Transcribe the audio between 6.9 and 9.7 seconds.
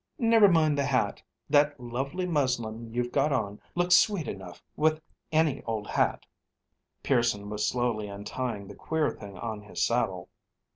Pearson was slowly untying the queer thing on